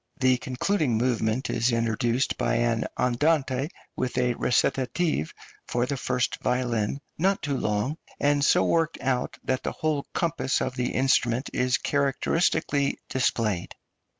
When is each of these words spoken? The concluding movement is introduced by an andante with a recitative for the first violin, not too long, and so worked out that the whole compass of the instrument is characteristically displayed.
The 0.19 0.37
concluding 0.37 0.97
movement 0.97 1.47
is 1.51 1.71
introduced 1.71 2.35
by 2.35 2.55
an 2.55 2.85
andante 2.97 3.67
with 3.95 4.17
a 4.17 4.33
recitative 4.33 5.31
for 5.67 5.85
the 5.85 5.95
first 5.95 6.39
violin, 6.41 7.01
not 7.19 7.43
too 7.43 7.55
long, 7.55 7.97
and 8.19 8.43
so 8.43 8.65
worked 8.65 8.97
out 8.99 9.37
that 9.43 9.61
the 9.61 9.73
whole 9.73 10.07
compass 10.11 10.59
of 10.59 10.73
the 10.75 10.89
instrument 10.93 11.51
is 11.53 11.77
characteristically 11.77 12.97
displayed. 13.09 13.75